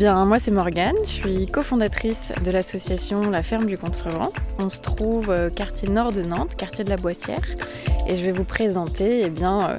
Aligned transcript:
Bien, 0.00 0.24
moi 0.24 0.38
c'est 0.38 0.50
Morgane, 0.50 0.96
je 1.02 1.10
suis 1.10 1.46
cofondatrice 1.46 2.32
de 2.42 2.50
l'association 2.50 3.28
La 3.28 3.42
Ferme 3.42 3.66
du 3.66 3.76
Contrevent. 3.76 4.32
On 4.58 4.70
se 4.70 4.80
trouve 4.80 5.28
euh, 5.28 5.50
quartier 5.50 5.90
nord 5.90 6.10
de 6.10 6.22
Nantes, 6.22 6.56
quartier 6.56 6.84
de 6.84 6.88
la 6.88 6.96
Boissière, 6.96 7.44
et 8.08 8.16
je 8.16 8.24
vais 8.24 8.32
vous 8.32 8.44
présenter 8.44 9.24
eh 9.26 9.28
bien, 9.28 9.68
euh, 9.68 9.78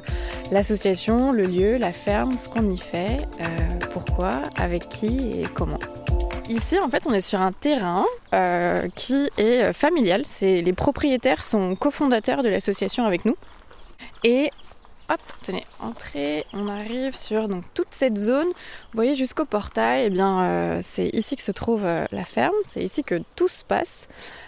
l'association, 0.51 1.31
le 1.31 1.41
lieu, 1.41 1.77
la 1.77 1.91
ferme, 1.91 2.37
ce 2.37 2.49
qu'on 2.49 2.69
y 2.69 2.77
fait, 2.77 3.27
euh, 3.39 3.79
pourquoi, 3.93 4.43
avec 4.59 4.89
qui 4.89 5.41
et 5.41 5.47
comment. 5.55 5.79
Ici, 6.49 6.77
en 6.77 6.87
fait, 6.87 7.07
on 7.07 7.13
est 7.13 7.21
sur 7.21 7.41
un 7.41 7.51
terrain 7.51 8.05
qui 8.93 9.27
est 9.37 9.73
familial. 9.73 10.21
les 10.41 10.73
propriétaires 10.73 11.41
sont 11.41 11.75
cofondateurs 11.75 12.43
de 12.43 12.49
l'association 12.49 13.05
avec 13.05 13.25
nous. 13.25 13.35
Et 14.23 14.51
hop, 15.11 15.21
tenez, 15.43 15.65
entrée, 15.79 16.45
on 16.53 16.67
arrive 16.67 17.15
sur 17.15 17.47
donc, 17.47 17.63
toute 17.73 17.87
cette 17.91 18.17
zone. 18.17 18.47
Vous 18.47 18.95
voyez 18.95 19.15
jusqu'au 19.15 19.45
portail, 19.45 20.05
eh 20.05 20.09
bien, 20.09 20.41
euh, 20.41 20.79
c'est 20.81 21.09
ici 21.09 21.35
que 21.35 21.41
se 21.41 21.51
trouve 21.51 21.81
euh, 21.83 22.05
la 22.11 22.23
ferme, 22.23 22.55
c'est 22.63 22.83
ici 22.83 23.03
que 23.03 23.21
tout 23.35 23.47
se 23.47 23.63
passe. 23.63 24.07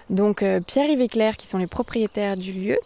Donc 0.09 0.43
euh, 0.43 0.59
Pierre-Yves 0.61 1.01
et 1.01 1.07
Claire, 1.07 1.37
qui 1.37 1.47
sont 1.47 1.57
les 1.57 1.67
propriétaires 1.67 2.37
du 2.37 2.53
lieu, 2.53 2.77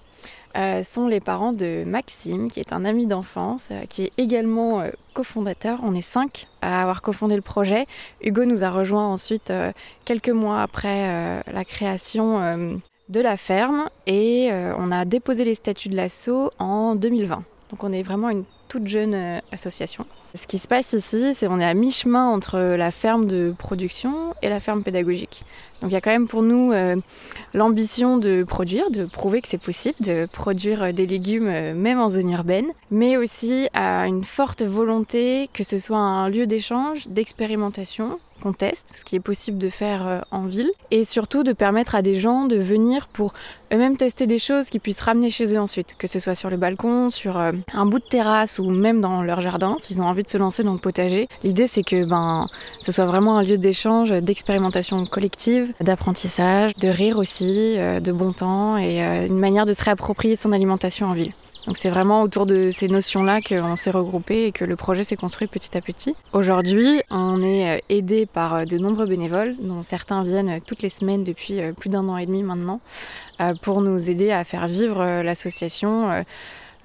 sont 0.83 1.05
les 1.05 1.19
parents 1.19 1.53
de 1.53 1.83
Maxime, 1.85 2.49
qui 2.49 2.59
est 2.59 2.73
un 2.73 2.83
ami 2.83 3.05
d'enfance, 3.05 3.69
qui 3.89 4.05
est 4.05 4.11
également 4.17 4.83
cofondateur. 5.13 5.81
On 5.83 5.93
est 5.93 6.01
cinq 6.01 6.47
à 6.63 6.81
avoir 6.81 7.03
cofondé 7.03 7.35
le 7.35 7.43
projet. 7.43 7.85
Hugo 8.23 8.43
nous 8.43 8.63
a 8.63 8.71
rejoint 8.71 9.05
ensuite 9.05 9.53
quelques 10.03 10.31
mois 10.31 10.63
après 10.63 11.43
la 11.45 11.63
création 11.63 12.79
de 13.07 13.19
la 13.19 13.37
ferme 13.37 13.87
et 14.07 14.49
on 14.79 14.91
a 14.91 15.05
déposé 15.05 15.45
les 15.45 15.53
statuts 15.53 15.89
de 15.89 15.95
l'assaut 15.95 16.49
en 16.57 16.95
2020. 16.95 17.43
Donc 17.69 17.83
on 17.83 17.91
est 17.91 18.03
vraiment 18.03 18.29
une 18.29 18.45
toute 18.67 18.87
jeune 18.87 19.13
euh, 19.13 19.39
association. 19.51 20.05
Ce 20.35 20.45
qui 20.45 20.59
se 20.59 20.67
passe 20.67 20.93
ici, 20.93 21.33
c'est 21.33 21.47
qu'on 21.47 21.59
est 21.59 21.65
à 21.65 21.73
mi-chemin 21.73 22.27
entre 22.27 22.59
la 22.59 22.91
ferme 22.91 23.27
de 23.27 23.53
production 23.57 24.35
et 24.41 24.49
la 24.49 24.59
ferme 24.59 24.83
pédagogique. 24.83 25.43
Donc 25.81 25.89
il 25.89 25.93
y 25.93 25.97
a 25.97 26.01
quand 26.01 26.11
même 26.11 26.27
pour 26.27 26.43
nous 26.43 26.71
euh, 26.73 26.95
l'ambition 27.53 28.17
de 28.17 28.43
produire, 28.43 28.91
de 28.91 29.05
prouver 29.05 29.41
que 29.41 29.47
c'est 29.47 29.57
possible 29.57 29.95
de 29.99 30.27
produire 30.31 30.93
des 30.93 31.05
légumes 31.05 31.47
euh, 31.47 31.73
même 31.73 31.99
en 31.99 32.09
zone 32.09 32.29
urbaine, 32.31 32.67
mais 32.91 33.17
aussi 33.17 33.69
à 33.73 34.05
une 34.07 34.23
forte 34.23 34.61
volonté 34.61 35.49
que 35.53 35.63
ce 35.63 35.79
soit 35.79 35.97
un 35.97 36.29
lieu 36.29 36.45
d'échange, 36.45 37.07
d'expérimentation 37.07 38.19
qu'on 38.47 38.53
teste, 38.53 38.93
ce 38.95 39.03
qui 39.03 39.15
est 39.15 39.21
possible 39.21 39.57
de 39.57 39.69
faire 39.69 40.07
euh, 40.07 40.19
en 40.31 40.45
ville, 40.45 40.71
et 40.91 41.05
surtout 41.05 41.43
de 41.43 41.53
permettre 41.53 41.95
à 41.95 42.01
des 42.01 42.19
gens 42.19 42.45
de 42.45 42.55
venir 42.55 43.07
pour 43.07 43.33
eux-mêmes 43.73 43.97
tester 43.97 44.27
des 44.27 44.39
choses 44.39 44.69
qu'ils 44.69 44.79
puissent 44.79 45.01
ramener 45.01 45.29
chez 45.29 45.53
eux 45.53 45.59
ensuite, 45.59 45.95
que 45.97 46.07
ce 46.07 46.19
soit 46.19 46.35
sur 46.35 46.49
le 46.49 46.57
balcon, 46.57 47.09
sur 47.09 47.37
euh, 47.37 47.51
un 47.73 47.85
bout 47.85 47.99
de 47.99 48.05
terrasse 48.05 48.59
ou 48.59 48.69
même 48.69 49.01
dans 49.01 49.21
leur 49.21 49.41
jardin, 49.41 49.75
s'ils 49.79 50.01
ont 50.01 50.05
envie 50.05 50.23
de 50.23 50.29
se 50.29 50.37
lancer 50.37 50.63
dans 50.63 50.73
le 50.73 50.79
potager. 50.79 51.27
L'idée 51.43 51.67
c'est 51.67 51.83
que 51.83 52.05
ben 52.05 52.47
ce 52.81 52.91
soit 52.91 53.05
vraiment 53.05 53.37
un 53.37 53.43
lieu 53.43 53.57
d'échange, 53.57 54.11
d'expérimentation 54.11 55.05
collective, 55.05 55.73
d'apprentissage, 55.81 56.73
de 56.75 56.87
rire 56.87 57.17
aussi, 57.17 57.75
euh, 57.77 57.99
de 57.99 58.11
bon 58.11 58.31
temps 58.31 58.77
et 58.77 59.01
une 59.27 59.39
manière 59.39 59.65
de 59.65 59.73
se 59.73 59.83
réapproprier 59.83 60.35
son 60.35 60.51
alimentation 60.51 61.07
en 61.07 61.13
ville. 61.13 61.33
Donc 61.67 61.75
c'est 61.75 61.89
vraiment 61.89 62.21
autour 62.21 62.45
de 62.45 62.71
ces 62.71 62.87
notions-là 62.87 63.41
qu'on 63.41 63.75
s'est 63.75 63.91
regroupé 63.91 64.45
et 64.45 64.51
que 64.53 64.63
le 64.63 64.77
projet 64.77 65.03
s'est 65.03 65.17
construit 65.17 65.47
petit 65.47 65.77
à 65.77 65.81
petit. 65.81 66.15
Aujourd'hui, 66.31 67.01
on 67.11 67.43
est 67.43 67.77
euh, 67.77 67.79
aidé 67.89 68.25
par 68.25 68.55
euh, 68.55 68.63
de 68.63 68.77
nombreux 68.77 69.05
bénévoles, 69.05 69.53
dont 69.59 69.83
certains 69.83 70.23
viennent 70.23 70.49
euh, 70.49 70.59
toutes 70.65 70.81
les 70.81 70.89
semaines 70.89 71.25
depuis 71.25 71.59
plus 71.77 71.89
d'un 71.89 72.07
an 72.07 72.15
et 72.15 72.25
demi 72.25 72.41
maintenant, 72.41 72.79
pour 73.61 73.81
nous 73.81 74.09
aider 74.09 74.31
à 74.31 74.43
faire 74.45 74.67
vivre 74.67 75.21
l'association. 75.21 76.23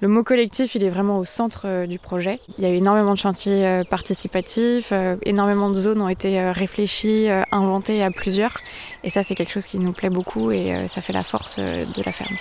Le 0.00 0.08
mot 0.08 0.24
collectif, 0.24 0.74
il 0.74 0.82
est 0.82 0.90
vraiment 0.90 1.18
au 1.18 1.24
centre 1.24 1.86
du 1.86 1.98
projet. 1.98 2.40
Il 2.58 2.64
y 2.64 2.66
a 2.66 2.70
eu 2.70 2.76
énormément 2.76 3.12
de 3.12 3.18
chantiers 3.18 3.82
participatifs, 3.88 4.92
énormément 5.22 5.70
de 5.70 5.76
zones 5.76 6.02
ont 6.02 6.08
été 6.08 6.50
réfléchies, 6.50 7.28
inventées 7.52 8.02
à 8.02 8.10
plusieurs. 8.10 8.58
Et 9.04 9.10
ça, 9.10 9.22
c'est 9.22 9.34
quelque 9.34 9.52
chose 9.52 9.66
qui 9.66 9.78
nous 9.78 9.92
plaît 9.92 10.10
beaucoup 10.10 10.50
et 10.50 10.86
ça 10.88 11.00
fait 11.00 11.12
la 11.12 11.22
force 11.22 11.58
de 11.58 12.02
la 12.04 12.12
ferme. 12.12 12.36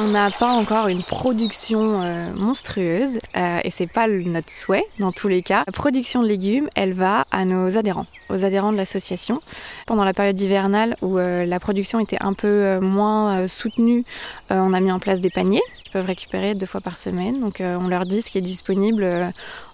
On 0.00 0.06
n'a 0.06 0.30
pas 0.30 0.46
encore 0.46 0.86
une 0.86 1.02
production 1.02 2.02
euh, 2.02 2.32
monstrueuse 2.32 3.18
euh, 3.38 3.60
et 3.64 3.70
c'est 3.70 3.86
pas 3.86 4.06
notre 4.08 4.50
souhait 4.50 4.84
dans 4.98 5.12
tous 5.12 5.28
les 5.28 5.42
cas. 5.42 5.64
La 5.66 5.72
production 5.72 6.22
de 6.22 6.28
légumes, 6.28 6.68
elle 6.74 6.92
va 6.92 7.24
à 7.30 7.44
nos 7.44 7.78
adhérents, 7.78 8.06
aux 8.30 8.44
adhérents 8.44 8.72
de 8.72 8.76
l'association. 8.76 9.40
Pendant 9.86 10.04
la 10.04 10.12
période 10.12 10.38
hivernale 10.40 10.96
où 11.02 11.18
euh, 11.18 11.44
la 11.44 11.60
production 11.60 12.00
était 12.00 12.18
un 12.20 12.32
peu 12.32 12.78
moins 12.80 13.46
soutenue, 13.46 14.04
on 14.50 14.72
a 14.72 14.80
mis 14.80 14.92
en 14.92 14.98
place 14.98 15.20
des 15.20 15.30
paniers 15.30 15.62
qui 15.84 15.90
peuvent 15.90 16.06
récupérer 16.06 16.54
deux 16.54 16.66
fois 16.66 16.80
par 16.80 16.96
semaine. 16.96 17.40
Donc 17.40 17.60
on 17.60 17.88
leur 17.88 18.06
dit 18.06 18.22
ce 18.22 18.30
qui 18.30 18.38
est 18.38 18.42
disponible 18.42 19.06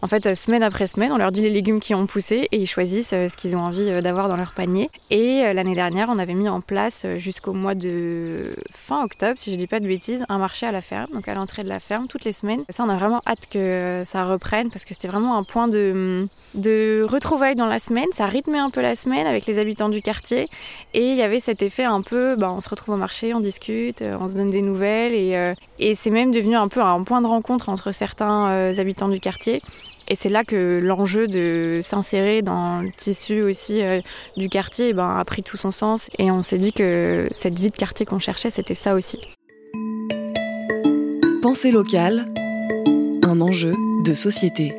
en 0.03 0.06
fait 0.06 0.34
semaine 0.34 0.62
après 0.62 0.86
semaine. 0.86 1.12
On 1.12 1.19
leur 1.19 1.32
dit 1.32 1.42
les 1.42 1.50
légumes 1.50 1.80
qui 1.80 1.94
ont 1.94 2.06
poussé 2.06 2.48
et 2.53 2.58
ils 2.58 2.66
choisissent 2.66 3.10
ce 3.10 3.36
qu'ils 3.36 3.56
ont 3.56 3.60
envie 3.60 4.03
d'avoir 4.03 4.28
dans 4.28 4.36
leur 4.36 4.53
panier. 4.53 4.91
Et 5.10 5.53
l'année 5.53 5.74
dernière, 5.74 6.08
on 6.10 6.19
avait 6.19 6.34
mis 6.34 6.48
en 6.48 6.60
place 6.60 7.06
jusqu'au 7.16 7.53
mois 7.53 7.74
de 7.74 8.54
fin 8.70 9.04
octobre, 9.04 9.34
si 9.36 9.50
je 9.50 9.56
dis 9.56 9.66
pas 9.66 9.80
de 9.80 9.86
bêtises 9.86 10.24
un 10.28 10.38
marché 10.38 10.66
à 10.66 10.72
la 10.72 10.80
ferme, 10.80 11.08
donc 11.12 11.28
à 11.28 11.34
l'entrée 11.34 11.64
de 11.64 11.69
la 11.69 11.80
ferme 11.80 12.06
toutes 12.08 12.24
les 12.24 12.32
semaines. 12.32 12.64
Ça, 12.69 12.84
on 12.84 12.88
a 12.88 12.97
vraiment 12.97 13.22
hâte 13.26 13.47
ça 14.04 14.25
reprenne 14.25 14.70
parce 14.70 14.84
que 14.84 14.94
c'était 14.94 15.09
vraiment 15.09 15.37
un 15.37 15.44
point 15.44 15.69
de, 15.69 16.26
de 16.54 17.04
retrouvailles 17.09 17.56
dans 17.56 17.66
la 17.66 17.78
semaine. 17.78 18.06
Ça 18.12 18.26
rythmait 18.26 18.59
un 18.59 18.70
peu 18.70 18.81
la 18.81 18.94
semaine 18.94 19.26
avec 19.26 19.47
les 19.47 19.59
habitants 19.59 19.88
du 19.88 20.03
quartier 20.03 20.48
et 20.94 21.10
il 21.10 21.16
y 21.16 21.22
avait 21.22 21.41
cet 21.41 21.62
effet 21.62 21.84
un 21.84 22.03
peu, 22.03 22.37
bah, 22.37 22.53
on 22.53 22.60
se 22.60 22.69
retrouve 22.69 22.94
au 22.94 22.98
marché, 22.98 23.34
on 23.34 23.41
discute, 23.41 24.03
euh, 24.03 24.16
on 24.20 24.28
se 24.28 24.34
donne 24.34 24.50
des 24.50 24.62
nouvelles 24.62 25.15
et, 25.15 25.37
euh, 25.37 25.54
et 25.78 25.94
c'est 25.94 26.10
même 26.10 26.32
devenu 26.32 26.56
un 26.56 26.69
peu 26.69 26.81
un 26.81 27.03
point 27.03 27.20
de 27.20 27.26
rencontre 27.26 27.69
entre 27.69 27.92
certains 27.92 28.48
euh, 28.48 28.78
habitants 28.78 29.09
du 29.09 29.20
quartier 29.20 29.62
et 30.09 30.15
c'est 30.15 30.28
là 30.28 30.44
que 30.44 30.81
l'enjeu 30.82 31.26
de 31.28 31.81
s'insérer 31.82 32.42
dans 32.42 32.82
le 32.82 32.91
tissu 32.91 33.41
aussi 33.41 33.81
du 34.36 34.50
quartier 34.50 34.91
eh 34.91 34.92
ben, 34.92 35.16
a 35.16 35.25
pris 35.25 35.42
tout 35.42 35.56
son 35.56 35.71
sens. 35.71 36.10
Et 36.19 36.31
on 36.31 36.42
s'est 36.42 36.59
dit 36.59 36.75
que 36.75 37.26
cette 37.31 37.59
vie 37.59 37.71
de 37.71 37.76
quartier 37.76 38.04
qu'on 38.04 38.19
cherchait, 38.19 38.50
c'était 38.50 38.75
ça 38.75 38.94
aussi. 38.94 39.19
Pensée 41.41 41.71
locale, 41.71 42.34
enjeu 43.41 43.72
de 44.05 44.15
société. 44.15 44.75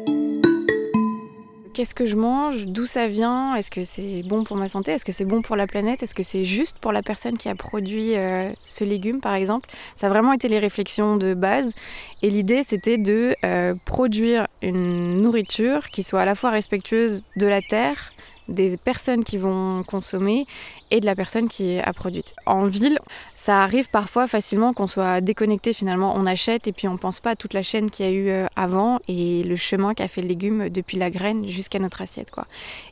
Qu'est-ce 1.76 1.94
que 1.94 2.06
je 2.06 2.16
mange? 2.16 2.68
D'où 2.68 2.86
ça 2.86 3.10
vient? 3.10 3.54
Est-ce 3.56 3.70
que 3.70 3.84
c'est 3.84 4.24
bon 4.24 4.46
pour 4.46 4.56
ma 4.56 4.70
santé? 4.70 4.94
Est-ce 4.94 5.04
que 5.04 5.12
c'est 5.12 5.26
bon 5.26 5.42
pour 5.42 5.58
la 5.58 5.68
planète? 5.68 6.02
Est-ce 6.04 6.16
que 6.16 6.24
c'est 6.24 6.46
juste 6.46 6.78
pour 6.80 6.94
la 6.94 7.02
personne 7.02 7.38
qui 7.38 7.50
a 7.50 7.56
produit 7.56 8.16
euh, 8.16 8.50
ce 8.64 8.86
légume, 8.86 9.20
par 9.20 9.34
exemple? 9.34 9.70
Ça 9.98 10.08
a 10.08 10.10
vraiment 10.10 10.32
été 10.32 10.48
les 10.48 10.60
réflexions 10.60 11.18
de 11.18 11.34
base. 11.34 11.74
Et 12.22 12.30
l'idée, 12.30 12.64
c'était 12.66 12.98
de 12.98 13.36
euh, 13.44 13.76
produire 13.84 14.48
une 14.62 15.22
nourriture 15.22 15.90
qui 15.90 16.04
soit 16.04 16.22
à 16.22 16.26
la 16.26 16.36
fois 16.36 16.50
respectueuse 16.50 17.26
de 17.36 17.46
la 17.46 17.62
terre, 17.62 18.14
des 18.48 18.78
personnes 18.78 19.24
qui 19.24 19.38
vont 19.38 19.84
consommer 19.84 20.46
et 20.92 21.00
de 21.00 21.06
la 21.06 21.16
personne 21.16 21.48
qui 21.48 21.80
a 21.80 21.94
produite. 21.94 22.34
En 22.46 22.68
ville, 22.68 23.00
ça 23.36 23.64
arrive 23.64 23.90
parfois 23.90 24.28
facilement 24.28 24.74
qu'on 24.74 24.88
soit 24.88 25.22
déconnecté 25.22 25.74
finalement. 25.74 26.14
On 26.16 26.26
achète 26.26 26.68
et 26.68 26.72
puis 26.72 26.88
on 26.88 26.98
pense 26.98 27.20
pas 27.20 27.32
à 27.32 27.36
toute 27.36 27.54
la 27.54 27.64
chaîne 27.64 27.90
qu'il 27.90 28.06
y 28.06 28.10
a 28.10 28.12
eu 28.12 28.30
euh, 28.30 28.46
avant 28.56 29.00
et 29.08 29.44
le 29.44 29.56
chemin 29.56 29.94
qu'a 29.94 30.08
fait 30.08 30.22
le 30.22 30.28
légume 30.28 30.70
depuis 30.70 30.98
la 30.98 31.10
graine 31.10 31.48
jusqu'à 31.48 31.80
notre 31.80 32.02
assiette. 32.02 32.32
Quoi. 32.32 32.46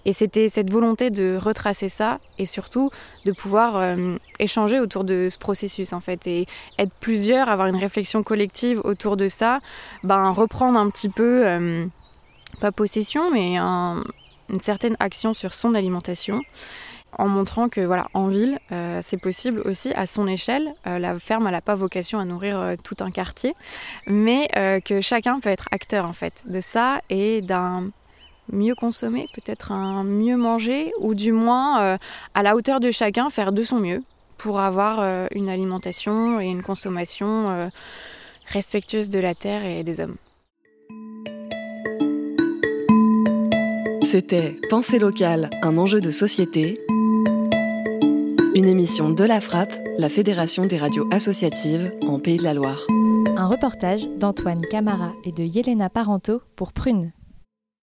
Et 0.05 0.13
c'était 0.13 0.49
cette 0.49 0.71
volonté 0.71 1.09
de 1.09 1.37
retracer 1.39 1.89
ça 1.89 2.19
et 2.39 2.45
surtout 2.45 2.89
de 3.25 3.31
pouvoir 3.31 3.77
euh, 3.77 4.17
échanger 4.39 4.79
autour 4.79 5.03
de 5.03 5.27
ce 5.29 5.37
processus 5.37 5.93
en 5.93 5.99
fait 5.99 6.25
et 6.27 6.47
être 6.79 6.93
plusieurs, 6.99 7.49
avoir 7.49 7.67
une 7.67 7.77
réflexion 7.77 8.23
collective 8.23 8.81
autour 8.83 9.17
de 9.17 9.27
ça, 9.27 9.59
ben, 10.03 10.31
reprendre 10.31 10.79
un 10.79 10.89
petit 10.89 11.09
peu, 11.09 11.45
euh, 11.45 11.85
pas 12.59 12.71
possession, 12.71 13.31
mais 13.31 13.57
un, 13.57 14.03
une 14.49 14.59
certaine 14.59 14.95
action 14.99 15.33
sur 15.33 15.53
son 15.53 15.75
alimentation 15.75 16.41
en 17.17 17.27
montrant 17.27 17.69
que 17.69 17.81
voilà 17.81 18.07
en 18.13 18.27
ville 18.27 18.57
euh, 18.71 18.99
c'est 19.01 19.17
possible 19.17 19.61
aussi 19.65 19.91
à 19.93 20.05
son 20.05 20.27
échelle 20.27 20.67
euh, 20.87 20.99
la 20.99 21.19
ferme 21.19 21.49
n'a 21.49 21.61
pas 21.61 21.75
vocation 21.75 22.19
à 22.19 22.25
nourrir 22.25 22.59
euh, 22.59 22.75
tout 22.81 22.97
un 22.99 23.11
quartier 23.11 23.53
mais 24.07 24.49
que 24.85 25.01
chacun 25.01 25.39
peut 25.39 25.49
être 25.49 25.67
acteur 25.71 26.05
en 26.05 26.13
fait 26.13 26.43
de 26.47 26.59
ça 26.59 27.01
et 27.09 27.41
d'un 27.41 27.89
mieux 28.51 28.75
consommer 28.75 29.27
peut-être 29.33 29.71
un 29.71 30.03
mieux 30.03 30.37
manger 30.37 30.91
ou 30.99 31.15
du 31.15 31.31
moins 31.31 31.97
à 32.33 32.43
la 32.43 32.55
hauteur 32.55 32.79
de 32.79 32.91
chacun 32.91 33.29
faire 33.29 33.51
de 33.51 33.63
son 33.63 33.79
mieux 33.79 34.03
pour 34.37 34.59
avoir 34.59 35.27
une 35.31 35.49
alimentation 35.49 36.39
et 36.39 36.47
une 36.47 36.61
consommation 36.61 37.69
respectueuse 38.47 39.09
de 39.09 39.19
la 39.19 39.33
terre 39.33 39.65
et 39.65 39.83
des 39.83 39.99
hommes 40.01 40.17
C'était 44.13 44.59
Pensée 44.69 44.99
locale, 44.99 45.49
un 45.63 45.75
enjeu 45.79 45.99
de 45.99 46.11
société. 46.11 46.79
Une 48.53 48.67
émission 48.67 49.09
de 49.09 49.23
la 49.23 49.41
Frappe, 49.41 49.73
la 49.97 50.07
Fédération 50.07 50.67
des 50.67 50.77
radios 50.77 51.07
associatives 51.09 51.91
en 52.05 52.19
Pays 52.19 52.37
de 52.37 52.43
la 52.43 52.53
Loire. 52.53 52.85
Un 53.35 53.47
reportage 53.47 54.07
d'Antoine 54.19 54.61
Camara 54.69 55.13
et 55.23 55.31
de 55.31 55.41
Yelena 55.41 55.89
Parento 55.89 56.43
pour 56.55 56.73
Prune. 56.73 57.11